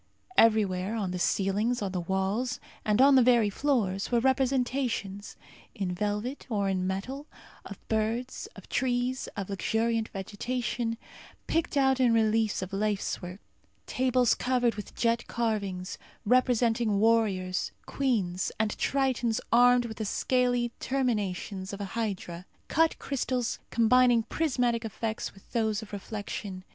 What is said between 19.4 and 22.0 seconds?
armed with the scaly terminations of a